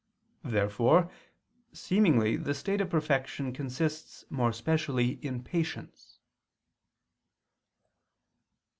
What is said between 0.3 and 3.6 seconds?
Therefore seemingly the state of perfection